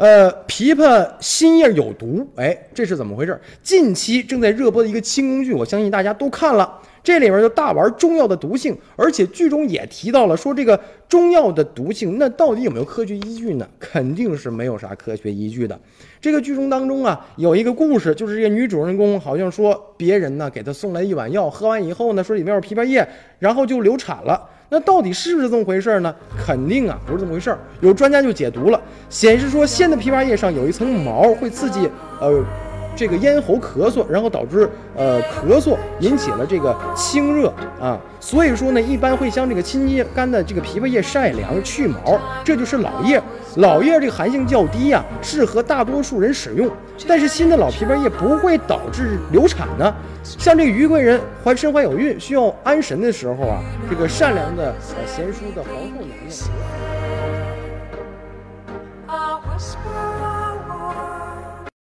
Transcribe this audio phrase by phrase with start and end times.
[0.00, 3.38] 呃，枇杷新叶有毒，哎，这是怎么回事？
[3.62, 6.78] 近期正在热播的一个清宫剧，我相信大家都看了。
[7.02, 13.68] 这里面就大玩中药的毒性，而且剧中也提到了说这个中药的毒性，那到底有没有科学依据呢？
[13.78, 15.78] 肯定是没有啥科学依据的。
[16.18, 23.06] 这个剧中当中啊，有一个故事，就是这个女主人公好像说别人呢给她送来一碗药，喝完以后呢说里面有枇杷叶，
[23.38, 24.48] 然后就流产了。
[24.70, 26.14] 那到底是不是这么回事呢？
[26.46, 27.54] 肯定啊不是这么回事。
[27.80, 28.80] 有专家就解读了，
[29.10, 31.90] 显示说鲜的枇杷叶上有一层毛，会刺激
[32.20, 32.42] 呃。
[32.96, 43.22] 这个咽喉咳嗽，然后导致呃咳嗽，引起了这个清热啊，所以说呢，一般会将这个清干的这个枇杷叶晒凉去毛，这就是老叶。
[43.56, 46.70] 老叶这个寒性较低呀，适合大多数人使用。
[47.08, 49.92] 但是新的老枇杷叶不会导致流产呢。
[50.22, 56.50] 像这个于贵人怀身怀有孕需要安神的时候啊，这个善良的呃贤淑的皇后娘娘。